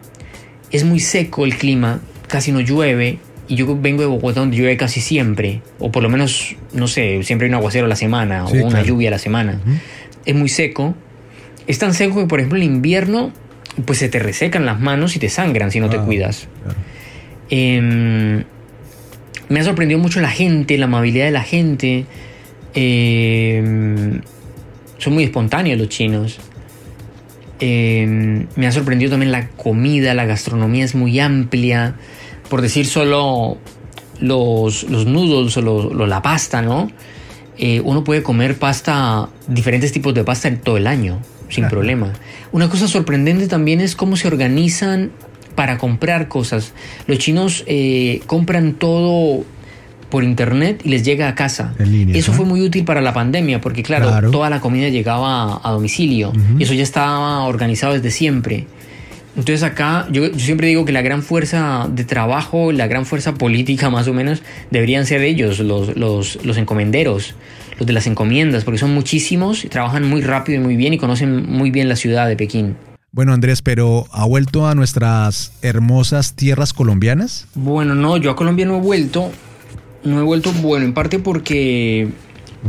Es 0.71 0.83
muy 0.83 0.99
seco 0.99 1.45
el 1.45 1.57
clima, 1.57 2.01
casi 2.27 2.51
no 2.51 2.59
llueve. 2.59 3.19
Y 3.47 3.55
yo 3.55 3.77
vengo 3.79 4.01
de 4.01 4.07
Bogotá 4.07 4.39
donde 4.39 4.57
llueve 4.57 4.75
casi 4.77 5.01
siempre. 5.01 5.61
O 5.77 5.91
por 5.91 6.01
lo 6.01 6.09
menos, 6.09 6.55
no 6.73 6.87
sé, 6.87 7.21
siempre 7.23 7.45
hay 7.45 7.49
un 7.49 7.55
aguacero 7.55 7.85
a 7.85 7.89
la 7.89 7.95
semana 7.95 8.45
Sí, 8.47 8.57
o 8.57 8.61
una 8.61 8.69
claro. 8.69 8.85
lluvia 8.85 9.09
a 9.09 9.11
la 9.11 9.19
semana. 9.19 9.59
Es 10.25 10.33
muy 10.35 10.49
seco. 10.49 10.95
Es 11.67 11.77
tan 11.77 11.93
seco 11.93 12.19
que, 12.21 12.25
por 12.27 12.39
ejemplo, 12.39 12.57
en 12.57 12.63
invierno, 12.63 13.31
pues 13.85 13.99
se 13.99 14.09
te 14.09 14.17
resecan 14.19 14.65
las 14.65 14.79
manos 14.79 15.15
y 15.15 15.19
te 15.19 15.29
sangran 15.29 15.69
si 15.71 15.79
no 15.79 15.89
te 15.89 15.97
cuidas. 15.99 16.47
claro. 16.63 16.79
Eh, 17.51 18.43
me 19.47 19.59
ha 19.59 19.63
sorprendido 19.63 19.99
mucho 19.99 20.21
la 20.21 20.29
gente, 20.31 20.75
la 20.79 20.85
amabilidad 20.85 21.25
de 21.25 21.31
la 21.31 21.43
gente. 21.43 22.05
Eh, 22.75 24.19
son 24.97 25.13
muy 25.13 25.23
espontáneos 25.23 25.79
los 25.79 25.89
chinos. 25.89 26.37
Eh, 27.59 28.45
me 28.55 28.67
ha 28.67 28.71
sorprendido 28.71 29.11
también 29.11 29.31
la 29.31 29.47
comida, 29.49 30.13
la 30.13 30.25
gastronomía 30.25 30.83
es 30.85 30.95
muy 30.95 31.19
amplia. 31.19 31.95
Por 32.49 32.61
decir 32.61 32.85
solo 32.85 33.57
los, 34.19 34.83
los 34.83 35.05
noodles 35.05 35.57
o 35.57 36.05
la 36.05 36.21
pasta, 36.21 36.61
¿no? 36.61 36.91
Eh, 37.57 37.81
uno 37.83 38.03
puede 38.03 38.21
comer 38.21 38.57
pasta, 38.59 39.29
diferentes 39.47 39.91
tipos 39.91 40.13
de 40.13 40.23
pasta 40.23 40.47
en 40.49 40.59
todo 40.59 40.77
el 40.77 40.87
año, 40.87 41.21
sin 41.49 41.63
Claro. 41.63 41.77
problema. 41.77 42.13
Una 42.51 42.69
cosa 42.69 42.87
sorprendente 42.87 43.47
también 43.47 43.79
es 43.79 43.95
cómo 43.95 44.17
se 44.17 44.27
organizan 44.27 45.11
para 45.55 45.77
comprar 45.77 46.27
cosas. 46.27 46.73
Los 47.07 47.19
chinos 47.19 47.63
eh, 47.65 48.21
compran 48.27 48.73
todo 48.73 49.45
por 50.15 50.23
internet 50.23 50.79
y 50.85 50.89
les 50.91 51.03
llega 51.03 51.27
a 51.27 51.35
casa. 51.35 51.73
En 51.77 51.91
línea, 51.91 52.15
Eso 52.17 52.31
¿no? 52.31 52.37
fue 52.37 52.45
muy 52.45 52.61
útil 52.61 52.85
para 52.85 53.01
la 53.01 53.13
pandemia 53.13 53.59
porque 53.59 53.83
claro, 53.83 54.07
Claro. 54.07 54.31
toda 54.31 54.49
la 54.49 54.61
comida 54.61 54.87
llegaba 54.87 55.55
a, 55.55 55.59
a 55.61 55.71
domicilio 55.71 56.31
y 56.57 56.63
eso 56.63 56.73
ya 56.73 56.83
estaba 56.83 57.43
organizado 57.43 57.91
desde 57.95 58.11
siempre. 58.11 58.65
Entonces 59.35 59.63
acá 59.63 60.07
yo, 60.09 60.31
yo 60.31 60.39
siempre 60.39 60.67
digo 60.69 60.85
que 60.85 60.93
la 60.93 61.01
gran 61.01 61.21
fuerza 61.21 61.89
de 61.91 62.05
trabajo, 62.05 62.71
la 62.71 62.87
gran 62.87 63.05
fuerza 63.05 63.33
política 63.33 63.89
más 63.97 64.07
o 64.07 64.13
menos, 64.13 64.41
deberían 64.71 65.05
ser 65.05 65.21
ellos, 65.21 65.59
los, 65.59 65.97
los, 65.97 66.39
los 66.45 66.55
encomenderos, 66.57 67.35
los 67.77 67.85
de 67.85 67.91
las 67.91 68.07
encomiendas, 68.07 68.63
porque 68.63 68.77
son 68.77 68.93
muchísimos, 68.93 69.65
y 69.65 69.67
trabajan 69.67 70.07
muy 70.07 70.21
rápido 70.21 70.61
y 70.61 70.63
muy 70.63 70.77
bien 70.77 70.93
y 70.93 70.97
conocen 70.97 71.45
muy 71.51 71.71
bien 71.71 71.89
la 71.89 71.97
ciudad 71.97 72.25
de 72.29 72.37
Pekín. 72.37 72.77
Bueno, 73.11 73.31
Andrés, 73.33 73.61
pero 73.61 74.05
¿ha 74.11 74.25
vuelto 74.25 74.67
a 74.67 74.75
nuestras 74.75 75.51
hermosas 75.61 76.33
tierras 76.35 76.73
colombianas? 76.73 77.47
Bueno, 77.55 77.95
no, 77.95 78.17
yo 78.17 78.31
a 78.31 78.35
Colombia 78.35 78.65
no 78.65 78.77
he 78.77 78.81
vuelto. 78.81 79.31
No 80.05 80.19
he 80.19 80.23
vuelto, 80.23 80.51
bueno, 80.53 80.85
en 80.85 80.93
parte 80.93 81.19
porque, 81.19 82.07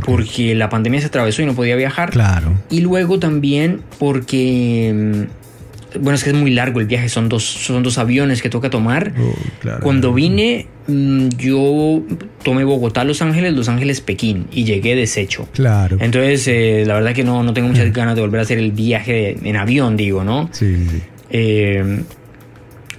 porque 0.05 0.55
la 0.55 0.69
pandemia 0.69 0.99
se 0.99 1.07
atravesó 1.07 1.41
y 1.41 1.45
no 1.45 1.53
podía 1.53 1.75
viajar. 1.75 2.09
Claro. 2.09 2.53
Y 2.69 2.81
luego 2.81 3.19
también 3.19 3.81
porque, 3.99 4.91
mm, 4.93 6.01
bueno, 6.01 6.15
es 6.15 6.23
que 6.23 6.31
es 6.31 6.35
muy 6.35 6.51
largo 6.51 6.79
el 6.79 6.87
viaje, 6.87 7.09
son 7.09 7.29
dos, 7.29 7.43
son 7.43 7.83
dos 7.83 7.97
aviones 7.99 8.41
que 8.41 8.49
toca 8.49 8.69
tomar. 8.69 9.13
Claro. 9.59 9.81
Cuando 9.83 10.13
vine, 10.13 10.67
mm, 10.87 11.29
yo 11.37 12.01
tomé 12.43 12.63
Bogotá, 12.63 13.03
Los 13.03 13.21
Ángeles, 13.21 13.53
Los 13.53 13.69
Ángeles, 13.69 14.01
Pekín 14.01 14.47
y 14.51 14.63
llegué 14.63 14.95
deshecho. 14.95 15.47
Claro. 15.53 15.97
Entonces, 15.99 16.47
eh, 16.47 16.83
la 16.87 16.95
verdad 16.95 17.13
que 17.13 17.23
no, 17.23 17.43
no 17.43 17.53
tengo 17.53 17.67
muchas 17.67 17.93
ganas 17.93 18.15
de 18.15 18.21
volver 18.21 18.39
a 18.39 18.43
hacer 18.43 18.57
el 18.57 18.71
viaje 18.71 19.37
en 19.43 19.55
avión, 19.55 19.95
digo, 19.95 20.23
¿no? 20.23 20.49
Sí, 20.51 20.75
sí, 20.75 20.87
sí. 20.89 21.01
Eh, 21.29 22.03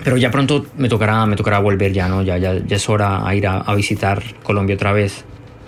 pero 0.05 0.17
ya 0.17 0.31
pronto 0.31 0.67
me 0.77 0.89
tocará, 0.89 1.27
me 1.27 1.37
tocará 1.37 1.59
volver 1.59 1.93
ya, 1.93 2.09
¿no? 2.09 2.23
Ya, 2.23 2.39
ya, 2.39 2.55
ya 2.65 2.77
es 2.77 2.89
hora 2.89 3.27
a 3.27 3.35
ir 3.35 3.47
a, 3.47 3.75
visitar 3.75 4.23
Colombia 4.43 4.77
otra 4.77 4.93
vez. 4.93 5.25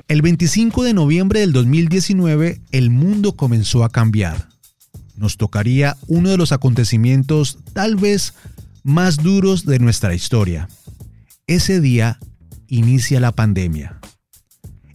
El 0.08 0.22
25 0.22 0.82
de 0.84 0.94
noviembre 0.94 1.40
del 1.40 1.52
2019, 1.52 2.60
el 2.72 2.90
mundo 2.90 3.36
comenzó 3.36 3.84
a 3.84 3.90
cambiar. 3.90 4.48
Nos 5.16 5.36
tocaría 5.36 5.96
uno 6.06 6.30
de 6.30 6.36
los 6.36 6.52
acontecimientos 6.52 7.58
tal 7.72 7.96
vez 7.96 8.34
más 8.82 9.18
duros 9.18 9.66
de 9.66 9.78
nuestra 9.78 10.14
historia. 10.14 10.68
Ese 11.46 11.80
día 11.80 12.18
inicia 12.66 13.20
la 13.20 13.32
pandemia. 13.32 14.00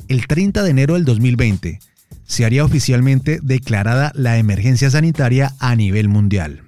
El 0.08 0.27
30 0.27 0.63
de 0.63 0.70
enero 0.70 0.94
del 0.96 1.06
2020 1.06 1.80
se 2.25 2.46
haría 2.46 2.65
oficialmente 2.65 3.39
declarada 3.42 4.12
la 4.15 4.38
emergencia 4.38 4.89
sanitaria 4.89 5.54
a 5.60 5.75
nivel 5.75 6.10
mundial. 6.10 6.63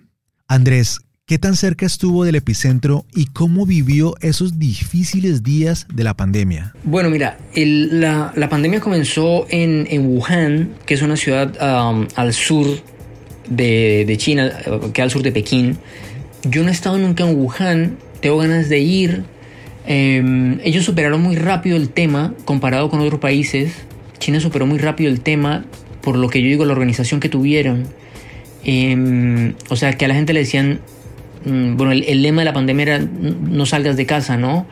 Andrés, 0.47 0.99
¿qué 1.27 1.37
tan 1.37 1.57
cerca 1.57 1.85
estuvo 1.85 2.23
del 2.23 2.35
epicentro 2.35 3.05
y 3.13 3.25
cómo 3.25 3.65
vivió 3.65 4.15
esos 4.21 4.59
difíciles 4.59 5.43
días 5.43 5.85
de 5.93 6.05
la 6.05 6.15
pandemia? 6.15 6.73
Bueno, 6.85 7.09
mira, 7.09 7.37
la, 7.53 8.47
pandemia 8.49 8.79
comenzó 8.79 9.45
en, 9.49 10.07
Wuhan, 10.07 10.75
que 10.85 10.93
es 10.93 11.01
una 11.01 11.17
ciudad 11.17 11.53
um, 11.61 12.07
al 12.15 12.33
sur 12.33 12.65
de, 13.49 14.15
China, 14.17 14.53
eh, 14.65 14.79
que 14.93 15.01
al 15.01 15.11
sur 15.11 15.21
de 15.21 15.33
Pekín. 15.33 15.77
Yo 16.43 16.63
no 16.63 16.69
he 16.69 16.71
estado 16.71 16.97
nunca 16.97 17.25
en 17.25 17.37
Wuhan, 17.37 17.97
tengo 18.21 18.37
ganas 18.37 18.69
de 18.69 18.79
ir. 18.79 19.23
Eh, 19.85 20.57
ellos 20.63 20.85
superaron 20.85 21.21
muy 21.21 21.35
rápido 21.35 21.75
el 21.75 21.89
tema 21.89 22.35
comparado 22.45 22.89
con 22.89 23.01
otros 23.01 23.19
países. 23.19 23.73
China 24.17 24.39
superó 24.39 24.65
muy 24.65 24.77
rápido 24.77 25.11
el 25.11 25.19
tema, 25.19 25.65
por 26.01 26.15
lo 26.15 26.29
que 26.29 26.41
yo 26.41 26.47
digo, 26.47 26.63
la 26.63 26.71
organización 26.71 27.19
que 27.19 27.27
tuvieron. 27.27 27.85
Eh, 28.63 29.53
o 29.67 29.75
sea, 29.75 29.91
que 29.91 30.05
a 30.05 30.07
la 30.07 30.15
gente 30.15 30.31
le 30.31 30.39
decían, 30.39 30.79
bueno, 31.75 31.91
el, 31.91 32.03
el 32.03 32.21
lema 32.21 32.41
de 32.41 32.45
la 32.45 32.53
pandemia 32.53 32.83
era 32.83 32.99
no 32.99 33.65
salgas 33.65 33.97
de 33.97 34.05
casa, 34.05 34.37
¿no? 34.37 34.65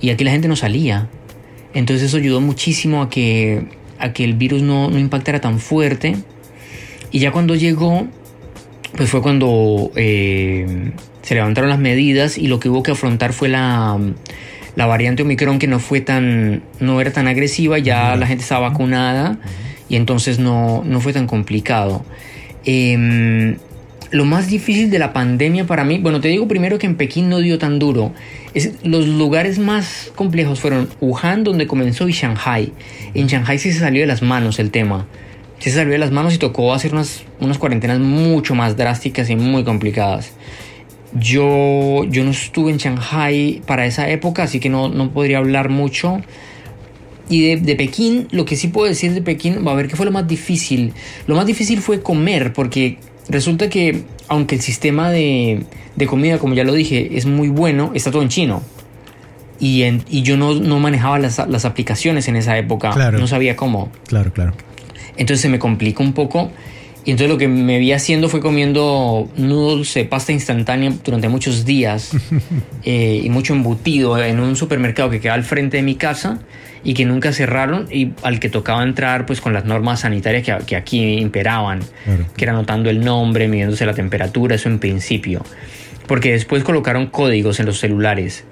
Y 0.00 0.10
aquí 0.10 0.24
la 0.24 0.30
gente 0.30 0.48
no 0.48 0.56
salía. 0.56 1.08
Entonces 1.74 2.08
eso 2.08 2.16
ayudó 2.16 2.40
muchísimo 2.40 3.02
a 3.02 3.08
que, 3.08 3.64
a 3.98 4.12
que 4.12 4.24
el 4.24 4.34
virus 4.34 4.62
no, 4.62 4.90
no 4.90 4.98
impactara 4.98 5.40
tan 5.40 5.58
fuerte. 5.58 6.16
Y 7.10 7.18
ya 7.18 7.30
cuando 7.30 7.54
llegó, 7.54 8.06
pues 8.96 9.10
fue 9.10 9.22
cuando 9.22 9.90
eh, 9.96 10.92
se 11.22 11.34
levantaron 11.34 11.70
las 11.70 11.78
medidas 11.78 12.36
y 12.38 12.46
lo 12.46 12.60
que 12.60 12.68
hubo 12.68 12.82
que 12.82 12.92
afrontar 12.92 13.32
fue 13.32 13.48
la, 13.48 13.98
la 14.76 14.86
variante 14.86 15.22
Omicron 15.22 15.58
que 15.58 15.66
no 15.66 15.78
fue 15.78 16.00
tan, 16.00 16.62
no 16.80 17.00
era 17.00 17.12
tan 17.12 17.28
agresiva, 17.28 17.78
ya 17.78 18.16
la 18.16 18.26
gente 18.26 18.42
estaba 18.42 18.68
vacunada 18.70 19.38
y 19.88 19.96
entonces 19.96 20.38
no, 20.38 20.82
no 20.84 21.00
fue 21.00 21.12
tan 21.12 21.26
complicado. 21.26 22.04
Em, 22.64 23.56
lo 24.12 24.26
más 24.26 24.48
difícil 24.48 24.90
de 24.90 24.98
la 24.98 25.14
pandemia 25.14 25.66
para 25.66 25.84
mí, 25.84 25.98
bueno, 25.98 26.20
te 26.20 26.28
digo 26.28 26.46
primero 26.46 26.78
que 26.78 26.86
en 26.86 26.96
Pekín 26.96 27.30
no 27.30 27.38
dio 27.38 27.58
tan 27.58 27.78
duro. 27.78 28.12
Los 28.84 29.08
lugares 29.08 29.58
más 29.58 30.12
complejos 30.14 30.60
fueron 30.60 30.90
Wuhan, 31.00 31.44
donde 31.44 31.66
comenzó, 31.66 32.06
y 32.08 32.12
Shanghai. 32.12 32.72
En 33.14 33.26
Shanghai 33.26 33.58
sí 33.58 33.72
se 33.72 33.78
salió 33.78 34.02
de 34.02 34.06
las 34.06 34.20
manos 34.20 34.58
el 34.58 34.70
tema. 34.70 35.06
Sí 35.58 35.70
se 35.70 35.76
salió 35.76 35.92
de 35.92 35.98
las 35.98 36.10
manos 36.10 36.34
y 36.34 36.38
tocó 36.38 36.74
hacer 36.74 36.92
unas, 36.92 37.24
unas 37.40 37.56
cuarentenas 37.56 38.00
mucho 38.00 38.54
más 38.54 38.76
drásticas 38.76 39.30
y 39.30 39.36
muy 39.36 39.64
complicadas. 39.64 40.34
Yo, 41.14 42.04
yo 42.04 42.22
no 42.22 42.32
estuve 42.32 42.70
en 42.70 42.76
Shanghai 42.76 43.62
para 43.66 43.86
esa 43.86 44.10
época, 44.10 44.42
así 44.42 44.60
que 44.60 44.68
no, 44.68 44.90
no 44.90 45.10
podría 45.10 45.38
hablar 45.38 45.70
mucho. 45.70 46.20
Y 47.30 47.46
de, 47.46 47.56
de 47.56 47.76
Pekín, 47.76 48.28
lo 48.30 48.44
que 48.44 48.56
sí 48.56 48.68
puedo 48.68 48.88
decir 48.88 49.14
de 49.14 49.22
Pekín, 49.22 49.66
va 49.66 49.72
a 49.72 49.74
ver 49.74 49.88
qué 49.88 49.96
fue 49.96 50.04
lo 50.04 50.12
más 50.12 50.28
difícil. 50.28 50.92
Lo 51.26 51.34
más 51.34 51.46
difícil 51.46 51.80
fue 51.80 52.02
comer, 52.02 52.52
porque 52.52 52.98
resulta 53.28 53.68
que, 53.68 54.02
aunque 54.28 54.54
el 54.56 54.60
sistema 54.60 55.10
de, 55.10 55.64
de 55.96 56.06
comida, 56.06 56.38
como 56.38 56.54
ya 56.54 56.64
lo 56.64 56.72
dije, 56.74 57.16
es 57.16 57.26
muy 57.26 57.48
bueno, 57.48 57.92
está 57.94 58.10
todo 58.10 58.22
en 58.22 58.28
chino. 58.28 58.62
Y, 59.60 59.82
en- 59.82 60.02
y 60.10 60.22
yo 60.22 60.36
no, 60.36 60.54
no 60.54 60.78
manejaba 60.80 61.18
las, 61.18 61.38
las 61.48 61.64
aplicaciones 61.64 62.26
en 62.28 62.36
esa 62.36 62.58
época, 62.58 62.90
Claro. 62.90 63.18
no 63.18 63.26
sabía 63.26 63.54
cómo. 63.56 63.90
Claro, 64.08 64.32
claro. 64.32 64.52
Entonces 65.16 65.40
se 65.40 65.48
me 65.48 65.58
complica 65.58 66.02
un 66.02 66.12
poco. 66.14 66.50
Y 67.04 67.10
entonces 67.10 67.30
lo 67.32 67.36
que 67.38 67.48
me 67.48 67.78
vi 67.80 67.90
haciendo 67.92 68.28
fue 68.28 68.40
comiendo 68.40 69.28
noodles 69.36 69.92
de 69.94 70.04
pasta 70.04 70.30
instantánea 70.32 70.92
durante 71.04 71.28
muchos 71.28 71.64
días 71.64 72.12
eh, 72.84 73.20
y 73.24 73.28
mucho 73.28 73.54
embutido 73.54 74.16
en 74.22 74.38
un 74.38 74.54
supermercado 74.54 75.10
que 75.10 75.20
queda 75.20 75.34
al 75.34 75.42
frente 75.42 75.78
de 75.78 75.82
mi 75.82 75.96
casa 75.96 76.38
y 76.84 76.94
que 76.94 77.04
nunca 77.04 77.32
cerraron 77.32 77.86
y 77.90 78.12
al 78.22 78.40
que 78.40 78.48
tocaba 78.48 78.82
entrar 78.82 79.24
pues 79.26 79.40
con 79.40 79.52
las 79.52 79.64
normas 79.64 80.00
sanitarias 80.00 80.42
que, 80.44 80.56
que 80.66 80.76
aquí 80.76 81.18
imperaban, 81.18 81.80
Claro. 82.04 82.24
que 82.36 82.44
era 82.44 82.52
anotando 82.52 82.90
el 82.90 83.04
nombre, 83.04 83.46
midiéndose 83.48 83.86
la 83.86 83.94
temperatura, 83.94 84.56
eso 84.56 84.68
en 84.68 84.78
principio. 84.78 85.44
Porque 86.08 86.32
después 86.32 86.64
colocaron 86.64 87.06
códigos 87.06 87.60
en 87.60 87.66
los 87.66 87.78
celulares, 87.78 88.44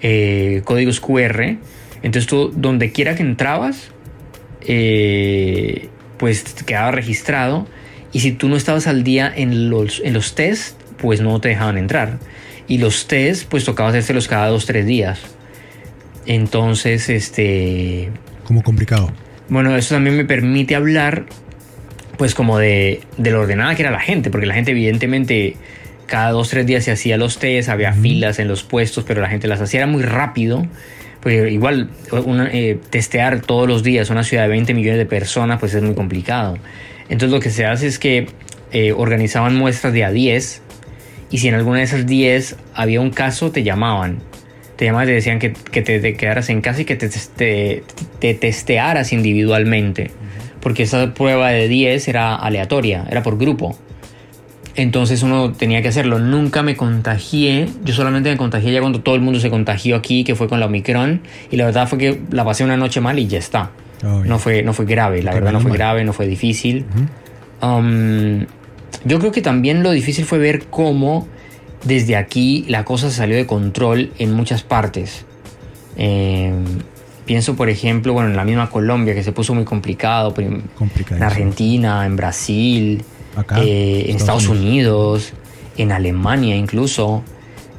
eh, 0.00 0.62
códigos 0.64 1.00
QR. 1.00 1.58
Entonces 2.02 2.26
tú, 2.26 2.52
donde 2.56 2.90
quiera 2.92 3.14
que 3.14 3.22
entrabas, 3.22 3.90
eh, 4.66 5.88
pues 6.18 6.42
quedaba 6.66 6.90
registrado. 6.90 7.66
Y 8.12 8.20
si 8.20 8.32
tú 8.32 8.48
no 8.48 8.56
estabas 8.56 8.86
al 8.86 9.02
día 9.04 9.32
en 9.34 9.70
los, 9.70 10.00
en 10.04 10.14
los 10.14 10.34
test, 10.34 10.80
pues 10.98 11.20
no 11.20 11.40
te 11.40 11.48
dejaban 11.48 11.76
entrar. 11.78 12.18
Y 12.68 12.78
los 12.78 13.06
test, 13.08 13.48
pues 13.48 13.64
tocaba 13.64 13.90
hacérselos 13.90 14.28
cada 14.28 14.46
dos, 14.48 14.66
tres 14.66 14.86
días. 14.86 15.20
Entonces, 16.26 17.08
este, 17.08 18.10
Como 18.44 18.62
complicado. 18.62 19.12
bueno, 19.48 19.76
eso 19.76 19.94
también 19.94 20.16
me 20.16 20.24
permite 20.24 20.74
hablar 20.74 21.26
pues 22.16 22.34
como 22.34 22.58
de, 22.58 23.00
de 23.18 23.30
lo 23.32 23.40
ordenada 23.40 23.74
que 23.74 23.82
era 23.82 23.90
la 23.90 24.00
gente, 24.00 24.30
porque 24.30 24.46
la 24.46 24.54
gente 24.54 24.70
evidentemente 24.70 25.56
cada 26.06 26.30
dos, 26.30 26.50
tres 26.50 26.66
días 26.66 26.84
se 26.84 26.92
hacía 26.92 27.16
los 27.16 27.38
test, 27.38 27.68
había 27.68 27.92
filas 27.92 28.38
en 28.38 28.48
los 28.48 28.62
puestos, 28.62 29.04
pero 29.04 29.20
la 29.20 29.28
gente 29.28 29.48
las 29.48 29.60
hacía 29.60 29.80
era 29.80 29.86
muy 29.86 30.02
rápido. 30.02 30.66
Porque 31.20 31.50
igual 31.50 31.88
eh, 32.52 32.78
testear 32.90 33.40
todos 33.40 33.66
los 33.66 33.82
días 33.82 34.10
una 34.10 34.24
ciudad 34.24 34.42
de 34.42 34.50
20 34.50 34.74
millones 34.74 34.98
de 34.98 35.06
personas 35.06 35.58
pues 35.58 35.74
es 35.74 35.82
muy 35.82 35.94
complicado. 35.94 36.58
Entonces 37.08 37.30
lo 37.30 37.40
que 37.40 37.50
se 37.50 37.64
hace 37.64 37.86
es 37.86 37.98
que 37.98 38.26
eh, 38.72 38.92
organizaban 38.92 39.56
muestras 39.56 39.94
de 39.94 40.04
a 40.04 40.10
10 40.10 40.62
y 41.30 41.38
si 41.38 41.48
en 41.48 41.54
alguna 41.54 41.78
de 41.78 41.84
esas 41.84 42.06
10 42.06 42.56
había 42.74 43.00
un 43.00 43.10
caso 43.10 43.50
te 43.50 43.62
llamaban. 43.62 44.18
Te 44.76 44.86
llamaban 44.86 45.06
y 45.06 45.10
te 45.10 45.14
decían 45.14 45.38
que, 45.38 45.52
que 45.52 45.82
te, 45.82 46.14
quedaras 46.14 46.48
en 46.48 46.60
casa 46.60 46.82
y 46.82 46.84
que 46.84 46.96
te, 46.96 47.08
te, 48.18 48.34
testearas 48.34 49.12
individualmente. 49.12 50.10
Porque 50.60 50.84
esa 50.84 51.14
prueba 51.14 51.50
de 51.50 51.68
10 51.68 52.08
era 52.08 52.34
aleatoria, 52.34 53.04
era 53.10 53.22
por 53.22 53.38
grupo. 53.38 53.76
Entonces 54.76 55.22
uno 55.22 55.52
tenía 55.52 55.82
que 55.82 55.88
hacerlo. 55.88 56.18
Nunca 56.18 56.62
me 56.62 56.76
contagié. 56.76 57.68
Yo 57.84 57.94
solamente 57.94 58.30
me 58.30 58.36
contagié 58.36 58.72
ya 58.72 58.80
cuando 58.80 59.00
todo 59.00 59.14
el 59.14 59.20
mundo 59.20 59.38
se 59.38 59.50
contagió 59.50 59.94
aquí, 59.94 60.24
que 60.24 60.34
fue 60.34 60.48
con 60.48 60.58
la 60.58 60.66
Omicron. 60.66 61.20
Y 61.50 61.56
la 61.56 61.66
verdad 61.66 61.86
fue 61.86 61.98
que 61.98 62.20
la 62.30 62.44
pasé 62.44 62.64
una 62.64 62.76
noche 62.76 63.00
mal 63.00 63.18
y 63.18 63.26
ya 63.26 63.38
está. 63.38 63.70
no, 64.02 64.38
fue, 64.38 64.62
no 64.62 64.72
fue 64.72 64.86
grave, 64.86 65.22
la 65.22 65.32
verdad 65.32 65.52
no 65.52 65.60
fue 65.60 65.72
grave, 65.72 66.04
no 66.04 66.12
fue 66.12 66.26
difícil. 66.26 66.84
Um, 67.62 68.46
yo 69.04 69.18
creo 69.18 69.32
que 69.32 69.42
también 69.42 69.82
lo 69.82 69.90
difícil 69.90 70.24
fue 70.24 70.38
ver 70.38 70.64
cómo 70.70 71.28
desde 71.84 72.16
aquí 72.16 72.64
la 72.68 72.84
cosa 72.84 73.10
se 73.10 73.16
salió 73.16 73.36
de 73.36 73.46
control 73.46 74.12
en 74.18 74.32
muchas 74.32 74.62
partes. 74.62 75.24
Em, 75.96 76.64
pienso, 77.24 77.56
por 77.56 77.68
ejemplo, 77.68 78.12
bueno, 78.12 78.30
en 78.30 78.36
la 78.36 78.44
misma 78.44 78.70
Colombia, 78.70 79.14
que 79.14 79.22
se 79.22 79.32
puso 79.32 79.54
muy 79.54 79.64
complicado, 79.64 80.34
en 80.38 81.22
Argentina, 81.22 82.04
en 82.06 82.16
Brasil. 82.16 83.04
Eh, 83.56 84.06
en 84.08 84.16
Estados 84.16 84.48
Unidos. 84.48 85.32
en 85.76 85.90
Alemania 85.90 86.56
incluso. 86.56 87.24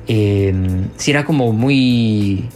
Eh, 0.08 0.54
sí 0.98 1.12
era 1.12 1.24
como 1.24 1.54
muy 1.54 2.50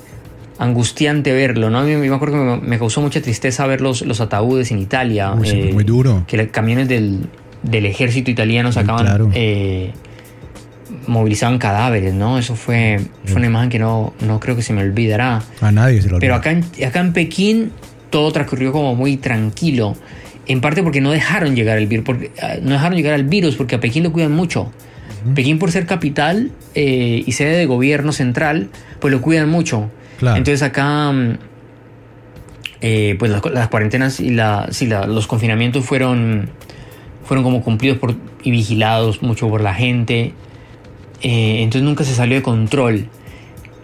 angustiante 0.60 1.32
verlo, 1.32 1.70
¿no? 1.70 1.80
A 1.80 1.84
mí 1.84 1.96
me 1.96 2.14
acuerdo 2.14 2.60
que 2.60 2.68
me, 2.68 2.78
causó 2.78 3.02
mucha 3.02 3.22
tristeza 3.22 3.66
ver 3.66 3.80
los, 3.80 4.02
los 4.02 4.20
ataúdes 4.20 4.72
en 4.72 4.80
Italia. 4.80 5.34
Eh, 5.44 5.72
muy 5.74 5.86
duro. 5.86 6.26
Que 6.28 6.36
los 6.36 6.48
camiones 6.48 6.90
del, 6.90 7.22
del, 7.64 7.86
ejército 7.86 8.30
italiano 8.30 8.72
sacaban... 8.72 9.32
Eh, 9.34 9.94
movilizaban 11.08 11.58
cadáveres, 11.58 12.14
¿no? 12.14 12.38
Eso 12.38 12.56
fue, 12.56 13.00
fue 13.26 13.38
una 13.38 13.48
imagen 13.48 13.70
que 13.70 13.80
no, 13.80 14.14
no 14.26 14.40
creo 14.40 14.56
que 14.56 14.62
se 14.62 14.74
me 14.74 14.82
olvidará. 14.82 15.42
A 15.62 15.72
nadie 15.72 16.02
se 16.02 16.10
lo 16.10 16.18
olvida. 16.18 16.20
Pero 16.20 16.36
acá 16.36 16.52
en, 16.52 16.64
acá 16.86 17.00
en 17.00 17.14
Pekín 17.14 17.72
todo 18.10 18.32
transcurrió 18.32 18.72
como 18.72 18.96
muy 18.96 19.18
tranquilo 19.18 19.96
en 20.50 20.62
parte 20.62 20.82
porque 20.82 21.00
no 21.00 21.12
dejaron 21.12 21.56
llegar 21.56 21.78
el 21.78 21.88
virus, 21.88 22.06
porque, 22.06 22.32
ah, 22.42 22.56
no 22.62 22.72
dejaron 22.72 22.98
llegar 22.98 23.14
al 23.14 23.24
virus 23.24 23.56
porque 23.56 23.76
a 23.76 23.80
Pekín 23.80 24.04
lo 24.04 24.12
cuidan 24.12 24.32
mucho. 24.32 24.72
Pekín 25.36 25.60
por 25.60 25.72
ser 25.72 25.86
capital 25.86 26.52
eh, 26.76 27.24
y 27.26 27.32
sede 27.34 27.58
de 27.58 27.66
gobierno 27.66 28.12
central, 28.12 28.70
pues 29.00 29.14
lo 29.14 29.22
cuidan 29.22 29.50
mucho. 29.50 29.92
Entonces 30.22 30.64
acá, 30.64 31.12
mm, 31.12 31.38
eh, 32.82 33.16
pues 33.20 33.32
las, 33.32 33.68
cuarentenas 33.68 34.20
y 34.20 34.32
la, 34.32 34.68
los 35.08 35.28
confinamientos 35.28 35.86
fueron, 35.86 36.50
fueron 37.26 37.44
como 37.44 37.62
cumplidos 37.62 38.00
por, 38.00 38.16
y 38.44 38.50
vigilados 38.50 39.22
mucho 39.22 39.50
por 39.50 39.62
la 39.62 39.76
gente. 39.76 40.34
Eh, 41.22 41.62
entonces 41.62 41.84
nunca 41.84 42.04
se 42.04 42.14
salió 42.14 42.36
de 42.36 42.42
control. 42.42 43.08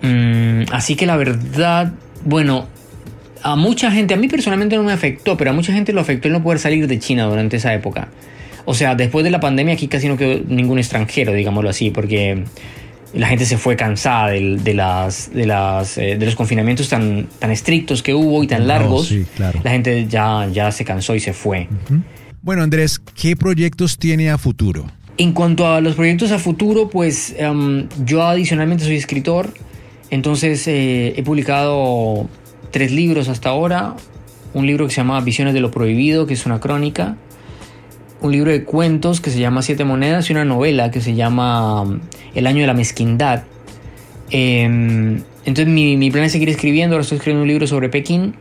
Mm, 0.01 0.63
así 0.71 0.95
que 0.95 1.05
la 1.05 1.17
verdad, 1.17 1.93
bueno, 2.23 2.67
a 3.43 3.55
mucha 3.55 3.91
gente, 3.91 4.13
a 4.13 4.17
mí 4.17 4.27
personalmente 4.27 4.75
no 4.75 4.83
me 4.83 4.91
afectó, 4.91 5.37
pero 5.37 5.51
a 5.51 5.53
mucha 5.53 5.73
gente 5.73 5.93
lo 5.93 6.01
afectó 6.01 6.27
el 6.27 6.33
no 6.33 6.43
poder 6.43 6.59
salir 6.59 6.87
de 6.87 6.99
China 6.99 7.25
durante 7.25 7.57
esa 7.57 7.73
época. 7.73 8.09
O 8.65 8.73
sea, 8.73 8.95
después 8.95 9.23
de 9.23 9.31
la 9.31 9.39
pandemia 9.39 9.75
aquí 9.75 9.87
casi 9.87 10.07
no 10.07 10.17
quedó 10.17 10.41
ningún 10.47 10.79
extranjero, 10.79 11.33
digámoslo 11.33 11.69
así, 11.69 11.91
porque 11.91 12.43
la 13.13 13.27
gente 13.27 13.45
se 13.45 13.57
fue 13.57 13.75
cansada 13.75 14.29
de, 14.29 14.73
las, 14.73 15.31
de, 15.33 15.45
las, 15.45 15.97
eh, 15.97 16.17
de 16.17 16.25
los 16.25 16.35
confinamientos 16.35 16.89
tan, 16.89 17.27
tan 17.39 17.51
estrictos 17.51 18.01
que 18.01 18.13
hubo 18.13 18.43
y 18.43 18.47
tan 18.47 18.67
largos. 18.67 19.13
La 19.37 19.71
gente 19.71 20.07
ya, 20.07 20.47
ya 20.51 20.71
se 20.71 20.83
cansó 20.83 21.15
y 21.15 21.19
se 21.19 21.33
fue. 21.33 21.67
Bueno, 22.41 22.63
Andrés, 22.63 22.99
¿qué 22.99 23.35
proyectos 23.35 23.97
tiene 23.97 24.29
a 24.29 24.37
futuro? 24.37 24.85
En 25.17 25.31
cuanto 25.31 25.67
a 25.67 25.79
los 25.79 25.95
proyectos 25.95 26.31
a 26.31 26.39
futuro, 26.39 26.89
pues 26.89 27.33
em, 27.37 27.87
yo 28.03 28.23
adicionalmente 28.23 28.83
soy 28.83 28.95
escritor, 28.95 29.53
entonces 30.09 30.67
eh, 30.67 31.13
he 31.15 31.23
publicado 31.23 32.27
tres 32.71 32.91
libros 32.91 33.29
hasta 33.29 33.49
ahora. 33.49 33.95
Un 34.53 34.67
libro 34.67 34.85
que 34.85 34.91
se 34.91 34.97
llama 34.97 35.19
Visiones 35.21 35.53
de 35.53 35.61
lo 35.61 35.71
Prohibido, 35.71 36.27
que 36.27 36.33
es 36.33 36.45
una 36.45 36.59
crónica. 36.59 37.15
Un 38.21 38.33
libro 38.33 38.51
de 38.51 38.63
cuentos 38.65 39.21
que 39.21 39.29
se 39.29 39.39
llama 39.39 39.61
Siete 39.61 39.85
Monedas 39.85 40.29
y 40.29 40.33
una 40.33 40.43
novela 40.43 40.91
que 40.91 40.99
se 40.99 41.15
llama 41.15 41.81
um, 41.81 41.99
El 42.33 42.47
Año 42.47 42.61
de 42.61 42.67
la 42.67 42.73
Mezquindad. 42.73 43.43
Em, 44.31 45.21
entonces 45.45 45.67
mi, 45.67 46.11
plan 46.11 46.25
es 46.25 46.33
seguir 46.33 46.49
escribiendo. 46.49 46.95
Ahora 46.95 47.03
estoy 47.03 47.17
escribiendo 47.17 47.43
un 47.43 47.47
libro 47.47 47.67
sobre 47.67 47.87
Pekín 47.87 48.35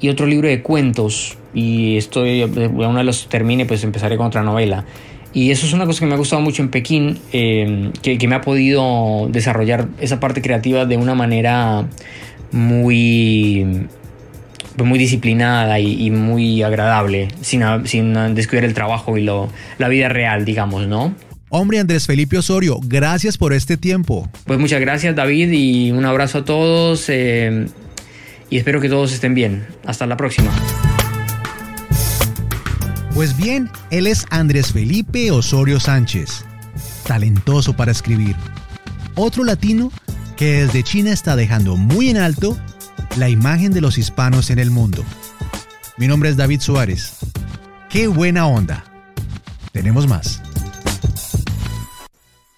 y 0.00 0.10
otro 0.10 0.26
libro 0.26 0.48
de 0.48 0.62
cuentos. 0.62 1.38
Y 1.54 1.96
estoy, 1.96 2.42
una 2.42 2.98
de 2.98 3.04
los 3.04 3.28
termine, 3.28 3.64
pues 3.64 3.84
empezaré 3.84 4.18
con 4.18 4.26
otra 4.26 4.42
novela. 4.42 4.84
Y 5.32 5.50
eso 5.50 5.66
es 5.66 5.72
una 5.72 5.84
cosa 5.84 6.00
que 6.00 6.06
me 6.06 6.14
ha 6.14 6.18
gustado 6.18 6.40
mucho 6.40 6.62
en 6.62 6.70
Pekín, 6.70 7.18
em, 7.32 7.92
que, 8.02 8.18
que, 8.18 8.28
me 8.28 8.34
ha 8.34 8.40
podido 8.40 9.28
desarrollar 9.30 9.88
esa 10.00 10.20
parte 10.20 10.40
creativa 10.40 10.86
de 10.86 10.96
una 10.96 11.14
manera 11.14 11.86
muy, 12.50 13.86
muy 14.84 14.98
disciplinada 14.98 15.80
y, 15.80 16.10
muy 16.10 16.62
agradable, 16.62 17.28
sin, 17.40 17.62
sin, 17.84 18.34
descuidar 18.34 18.64
el 18.64 18.74
trabajo 18.74 19.16
y 19.18 19.22
lo, 19.22 19.48
la 19.78 19.88
vida 19.88 20.08
real, 20.08 20.44
digamos, 20.44 20.86
¿no? 20.86 21.14
Hombre 21.50 21.78
Andrés 21.78 22.06
Felipe 22.06 22.36
Osorio, 22.36 22.78
gracias 22.82 23.38
por 23.38 23.54
este 23.54 23.76
tiempo. 23.76 24.28
Pues 24.44 24.58
muchas 24.58 24.80
gracias 24.80 25.16
David 25.16 25.50
y 25.50 25.92
un 25.92 26.04
abrazo 26.04 26.38
a 26.38 26.44
todos 26.44 27.06
eh, 27.08 27.66
y 28.50 28.58
espero 28.58 28.80
que 28.80 28.88
todos 28.90 29.12
estén 29.12 29.34
bien. 29.34 29.66
Hasta 29.86 30.06
la 30.06 30.16
próxima. 30.16 30.52
Pues 33.18 33.36
bien, 33.36 33.68
él 33.90 34.06
es 34.06 34.26
Andrés 34.30 34.72
Felipe 34.72 35.32
Osorio 35.32 35.80
Sánchez, 35.80 36.44
talentoso 37.04 37.74
para 37.74 37.90
escribir. 37.90 38.36
Otro 39.16 39.42
latino 39.42 39.90
que 40.36 40.62
desde 40.62 40.84
China 40.84 41.10
está 41.10 41.34
dejando 41.34 41.76
muy 41.76 42.10
en 42.10 42.18
alto 42.18 42.56
la 43.16 43.28
imagen 43.28 43.72
de 43.72 43.80
los 43.80 43.98
hispanos 43.98 44.50
en 44.50 44.60
el 44.60 44.70
mundo. 44.70 45.04
Mi 45.96 46.06
nombre 46.06 46.28
es 46.28 46.36
David 46.36 46.60
Suárez. 46.60 47.14
¡Qué 47.90 48.06
buena 48.06 48.46
onda! 48.46 48.84
Tenemos 49.72 50.06
más. 50.06 50.40